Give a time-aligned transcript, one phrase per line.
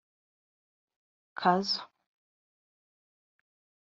[1.39, 1.79] Kazo